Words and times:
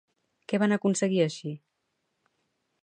Què 0.51 0.59
van 0.63 0.73
aconseguir 0.77 1.21
així? 1.27 1.53